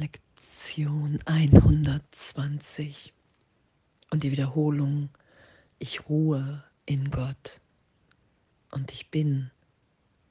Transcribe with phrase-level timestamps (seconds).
[0.00, 3.12] Lektion 120
[4.08, 5.10] und die Wiederholung,
[5.78, 7.60] ich ruhe in Gott
[8.70, 9.50] und ich bin,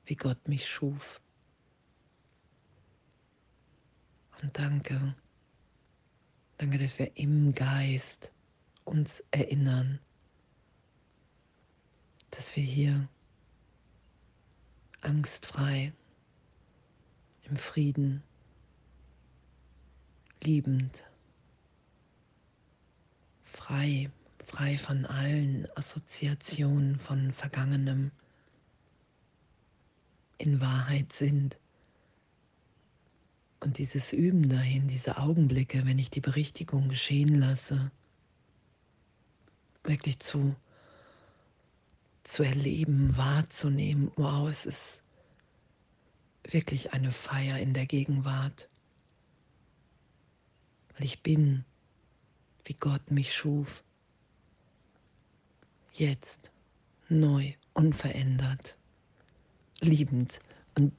[0.06, 1.22] wie Gott mich schuf.
[4.42, 5.14] Und danke,
[6.58, 8.32] danke, dass wir im Geist
[8.86, 10.00] uns erinnern,
[12.32, 13.08] dass wir hier
[15.02, 15.94] angstfrei,
[17.44, 18.24] im Frieden,
[20.44, 21.04] liebend,
[23.44, 24.10] frei,
[24.46, 28.12] frei von allen Assoziationen von Vergangenem
[30.38, 31.58] in Wahrheit sind.
[33.60, 37.92] Und dieses Üben dahin, diese Augenblicke, wenn ich die Berichtigung geschehen lasse,
[39.84, 40.56] wirklich zu,
[42.24, 45.04] zu erleben, wahrzunehmen, wow, es ist
[46.44, 48.70] wirklich eine Feier in der Gegenwart,
[51.00, 51.64] weil ich bin,
[52.66, 53.84] wie Gott mich schuf,
[55.94, 56.52] jetzt
[57.08, 58.78] neu, unverändert,
[59.80, 60.40] liebend
[60.78, 60.94] und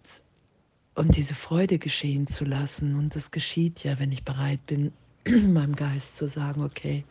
[0.96, 2.94] und diese Freude geschehen zu lassen.
[2.96, 4.92] Und das geschieht ja, wenn ich bereit bin,
[5.26, 7.04] meinem Geist zu sagen, okay,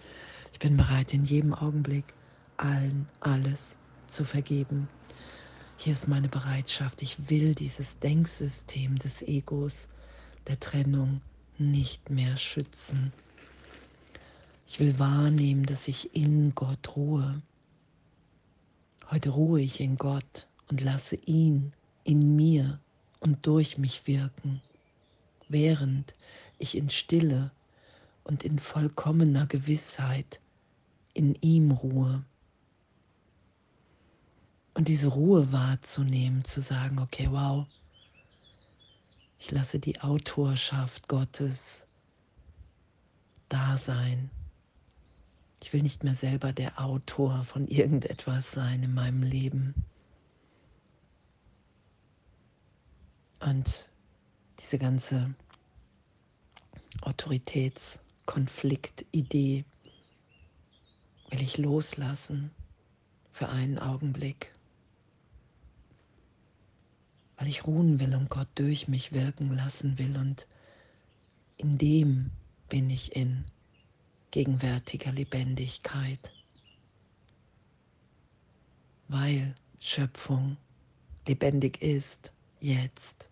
[0.54, 2.14] ich bin bereit, in jedem Augenblick
[2.58, 3.78] allen alles
[4.08, 4.88] zu vergeben.
[5.78, 7.02] Hier ist meine Bereitschaft.
[7.02, 9.88] Ich will dieses Denksystem des Egos,
[10.48, 11.22] der Trennung
[11.60, 13.12] nicht mehr schützen.
[14.68, 17.42] Ich will wahrnehmen, dass ich in Gott ruhe.
[19.10, 22.80] Heute ruhe ich in Gott und lasse ihn in mir
[23.20, 24.62] und durch mich wirken,
[25.48, 26.14] während
[26.60, 27.52] ich in Stille
[28.24, 30.40] und in vollkommener Gewissheit
[31.14, 32.24] in ihm ruhe.
[34.76, 37.66] Und diese Ruhe wahrzunehmen, zu sagen, okay, wow,
[39.52, 41.86] lasse die Autorschaft Gottes
[43.48, 44.30] da sein.
[45.62, 49.74] Ich will nicht mehr selber der Autor von irgendetwas sein in meinem Leben.
[53.40, 53.90] Und
[54.60, 55.34] diese ganze
[57.02, 59.66] Autoritätskonfliktidee
[61.30, 62.52] will ich loslassen
[63.32, 64.54] für einen Augenblick,
[67.40, 70.46] weil ich ruhen will und Gott durch mich wirken lassen will und
[71.56, 72.32] in dem
[72.68, 73.46] bin ich in
[74.32, 76.32] gegenwärtiger Lebendigkeit,
[79.08, 80.58] weil Schöpfung
[81.28, 83.30] lebendig ist jetzt.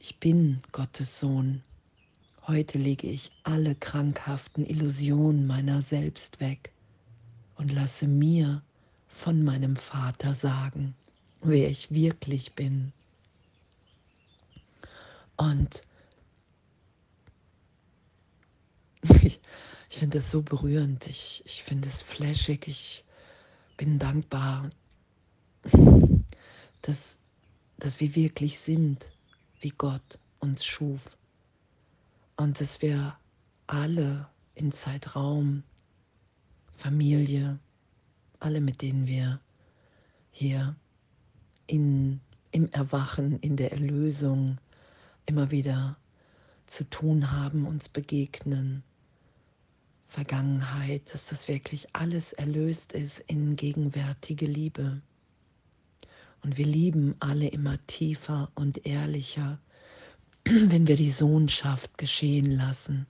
[0.00, 1.62] Ich bin Gottes Sohn.
[2.46, 6.72] Heute lege ich alle krankhaften Illusionen meiner selbst weg
[7.56, 8.62] und lasse mir
[9.06, 10.94] von meinem Vater sagen,
[11.40, 12.92] wer ich wirklich bin.
[15.36, 15.82] Und
[19.22, 19.40] ich,
[19.88, 23.04] finde das so berührend, ich, ich finde es flashig, ich
[23.76, 24.70] bin dankbar,
[26.82, 27.18] dass,
[27.78, 29.10] dass wir wirklich sind
[29.60, 31.00] wie Gott uns schuf.
[32.36, 33.16] Und dass wir
[33.66, 35.62] alle in Zeitraum,
[36.76, 37.58] Familie,
[38.40, 39.40] alle mit denen wir
[40.30, 40.76] hier
[41.68, 42.20] in,
[42.50, 44.58] im Erwachen, in der Erlösung
[45.26, 45.96] immer wieder
[46.66, 48.82] zu tun haben, uns begegnen,
[50.08, 55.02] Vergangenheit, dass das wirklich alles erlöst ist in gegenwärtige Liebe.
[56.42, 59.58] Und wir lieben alle immer tiefer und ehrlicher,
[60.44, 63.06] wenn wir die Sohnschaft geschehen lassen.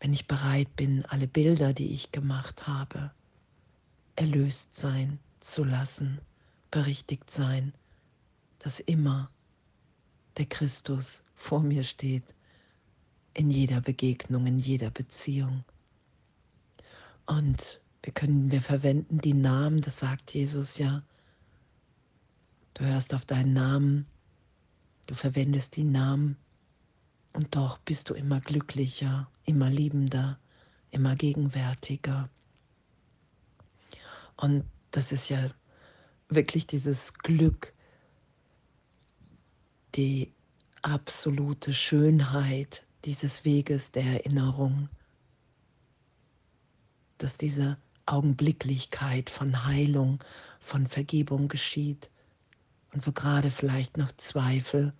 [0.00, 3.10] Wenn ich bereit bin, alle Bilder, die ich gemacht habe,
[4.14, 6.20] erlöst sein zu lassen,
[6.70, 7.72] berichtigt sein,
[8.58, 9.30] dass immer
[10.36, 12.34] der Christus vor mir steht,
[13.34, 15.64] in jeder Begegnung, in jeder Beziehung.
[17.26, 21.02] Und wir können, wir verwenden die Namen, das sagt Jesus ja,
[22.74, 24.06] Du hörst auf deinen Namen,
[25.08, 26.36] du verwendest die Namen
[27.32, 30.38] und doch bist du immer glücklicher, immer liebender,
[30.92, 32.28] immer gegenwärtiger.
[34.36, 35.50] Und das ist ja
[36.28, 37.72] wirklich dieses Glück,
[39.94, 40.32] die
[40.82, 44.88] absolute Schönheit dieses Weges der Erinnerung,
[47.18, 50.22] dass diese Augenblicklichkeit von Heilung,
[50.60, 52.10] von Vergebung geschieht
[52.92, 54.92] und wo gerade vielleicht noch Zweifel,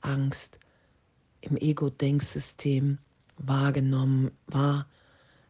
[0.00, 0.60] Angst
[1.40, 2.98] im Ego-Denksystem
[3.36, 4.86] wahrgenommen war,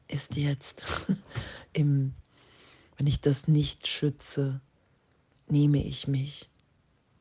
[0.07, 0.83] ist jetzt
[1.73, 2.15] im,
[2.97, 4.61] wenn ich das nicht schütze,
[5.51, 6.51] nehme ich mich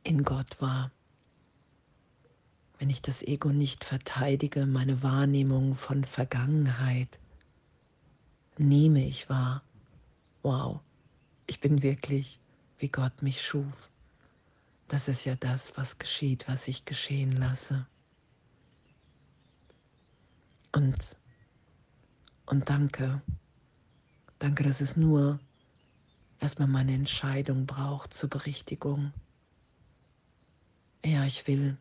[0.03, 0.91] in Gott wahr.
[2.79, 7.19] Wenn ich das Ego nicht verteidige, meine Wahrnehmung von Vergangenheit,
[8.57, 9.63] nehme ich wahr.
[10.43, 10.79] Wow,
[11.47, 12.39] ich bin wirklich,
[12.77, 13.89] wie Gott mich schuf.
[14.87, 17.85] Das ist ja das, was geschieht, was ich geschehen lasse.
[20.71, 21.17] Und,
[22.45, 23.21] und danke,
[24.39, 25.39] danke, dass es nur
[26.39, 29.13] erstmal meine Entscheidung braucht zur Berichtigung.
[31.05, 31.77] Ja, ich will,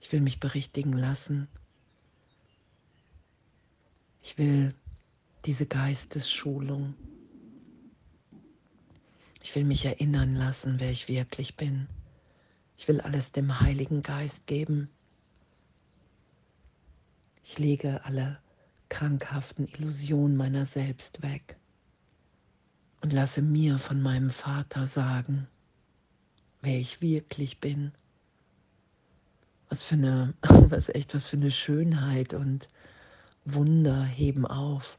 [0.00, 1.48] ich will mich berichtigen lassen.
[4.22, 4.74] Ich will
[5.44, 6.94] diese Geistesschulung.
[9.42, 11.88] Ich will mich erinnern lassen, wer ich wirklich bin.
[12.76, 14.90] Ich will alles dem Heiligen Geist geben.
[17.42, 18.38] Ich lege alle
[18.88, 21.57] krankhaften Illusionen meiner selbst weg
[23.00, 25.46] und lasse mir von meinem Vater sagen,
[26.60, 27.92] wer ich wirklich bin.
[29.68, 32.68] Was für eine, was echt, was für eine Schönheit und
[33.44, 34.98] Wunder heben auf.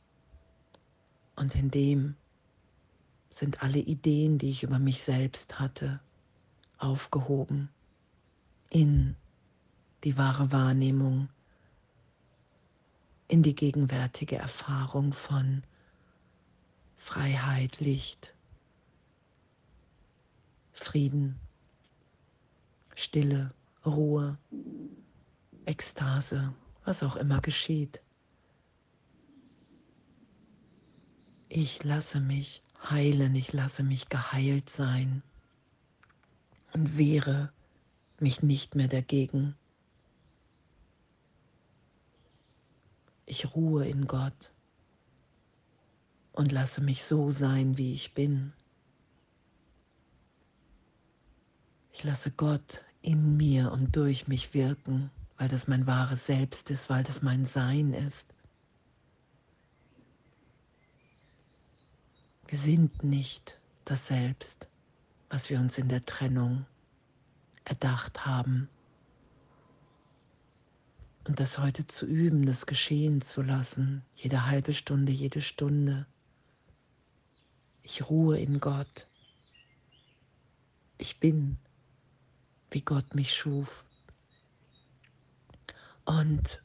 [1.36, 2.16] Und in dem
[3.30, 6.00] sind alle Ideen, die ich über mich selbst hatte,
[6.78, 7.70] aufgehoben
[8.70, 9.16] in
[10.04, 11.30] die wahre Wahrnehmung,
[13.28, 15.64] in die gegenwärtige Erfahrung von
[17.00, 18.36] Freiheit, Licht,
[20.74, 21.40] Frieden,
[22.94, 23.52] Stille,
[23.86, 24.38] Ruhe,
[25.66, 26.54] Ekstase,
[26.84, 28.02] was auch immer geschieht.
[31.48, 35.24] Ich lasse mich heilen, ich lasse mich geheilt sein
[36.74, 37.52] und wehre
[38.20, 39.56] mich nicht mehr dagegen.
[43.26, 44.52] Ich ruhe in Gott
[46.32, 48.54] und lasse mich so sein, wie ich bin.
[51.92, 56.90] Ich lasse Gott in mir und durch mich wirken, weil das mein wahres Selbst ist,
[56.90, 58.34] weil das mein Sein ist.
[62.48, 64.70] Wir sind nicht das Selbst,
[65.30, 66.66] was wir uns in der Trennung
[67.64, 68.70] erdacht haben.
[71.28, 76.08] Und das heute zu üben, das geschehen zu lassen, jede halbe Stunde, jede Stunde.
[77.92, 79.08] Ich ruhe in Gott.
[81.00, 81.58] Ich bin,
[82.70, 83.84] wie Gott mich schuf.
[86.06, 86.62] Und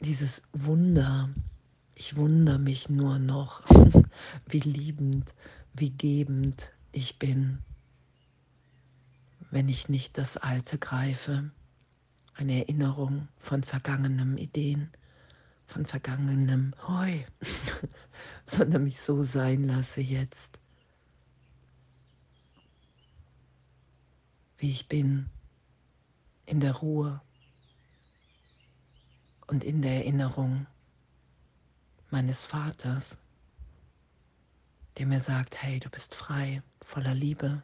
[0.00, 1.28] dieses Wunder,
[1.94, 3.62] ich wundere mich nur noch,
[4.48, 5.34] wie liebend,
[5.74, 7.58] wie gebend ich bin,
[9.50, 11.50] wenn ich nicht das Alte greife,
[12.36, 14.90] eine Erinnerung von vergangenen Ideen,
[15.70, 16.74] von vergangenem.
[16.86, 17.20] Heu,
[18.46, 20.58] sondern mich so sein lasse jetzt,
[24.58, 25.30] wie ich bin,
[26.46, 27.22] in der Ruhe.
[29.46, 30.66] Und in der Erinnerung
[32.10, 33.18] meines Vaters,
[34.98, 37.62] der mir sagt, hey, du bist frei, voller Liebe.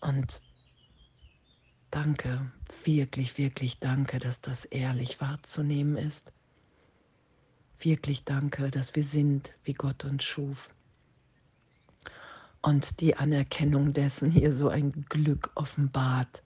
[0.00, 0.40] Und
[1.94, 2.50] Danke,
[2.82, 6.32] wirklich, wirklich danke, dass das ehrlich wahrzunehmen ist.
[7.78, 10.74] Wirklich danke, dass wir sind, wie Gott uns schuf.
[12.62, 16.42] Und die Anerkennung dessen hier so ein Glück offenbart,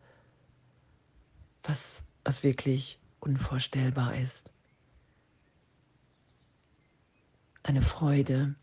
[1.63, 4.53] was, was wirklich unvorstellbar ist.
[7.63, 8.55] Eine Freude,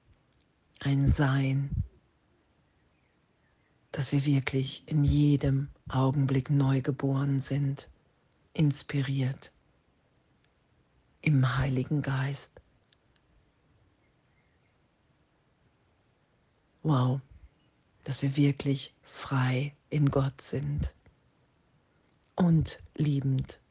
[0.81, 1.83] ein Sein,
[3.95, 7.87] dass wir wirklich in jedem Augenblick neu geboren sind,
[8.51, 9.53] inspiriert
[11.21, 12.59] im Heiligen Geist.
[16.83, 17.21] Wow,
[18.03, 20.93] dass wir wirklich frei in Gott sind
[22.35, 23.61] und liebend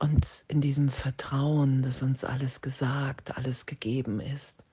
[0.00, 4.64] und in diesem Vertrauen, dass uns alles gesagt, alles gegeben ist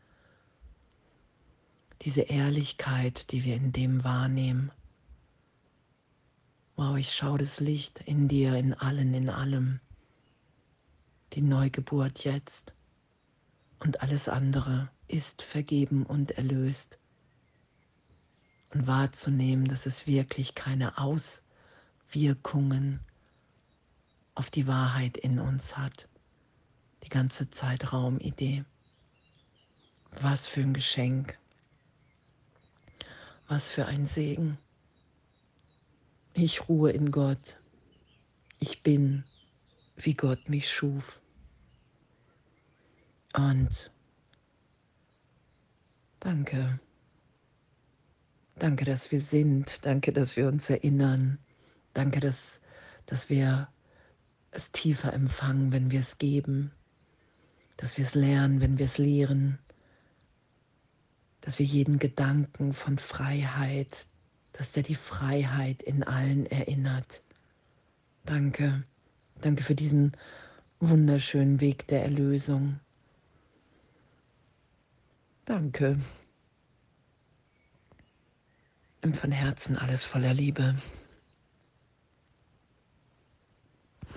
[2.01, 4.71] diese Ehrlichkeit, die wir in dem wahrnehmen.
[6.75, 9.79] Wow, ich schaue das Licht in dir, in allen, in allem.
[11.33, 12.75] Die Neugeburt jetzt
[13.79, 16.99] und alles andere ist vergeben und erlöst.
[18.73, 22.99] Und wahrzunehmen, dass es wirklich keine Auswirkungen
[24.33, 26.09] auf die Wahrheit in uns hat.
[27.03, 28.65] Die ganze Zeitraumidee.
[30.19, 31.37] Was für ein Geschenk.
[33.47, 34.57] Was für ein Segen.
[36.33, 37.59] Ich ruhe in Gott.
[38.59, 39.23] Ich bin,
[39.95, 41.21] wie Gott mich schuf.
[43.33, 43.91] Und
[46.19, 46.79] danke.
[48.57, 49.85] Danke, dass wir sind.
[49.85, 51.37] Danke, dass wir uns erinnern.
[51.93, 52.61] Danke, dass,
[53.05, 53.67] dass wir
[54.51, 56.71] es tiefer empfangen, wenn wir es geben.
[57.77, 59.59] Dass wir es lernen, wenn wir es lehren.
[61.45, 64.07] Dass wir jeden Gedanken von Freiheit,
[64.51, 67.21] dass der die Freiheit in allen erinnert.
[68.25, 68.83] Danke.
[69.41, 70.13] Danke für diesen
[70.79, 72.79] wunderschönen Weg der Erlösung.
[75.45, 75.99] Danke.
[79.03, 80.75] Und von Herzen alles voller Liebe.